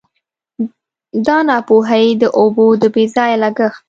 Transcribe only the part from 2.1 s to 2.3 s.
د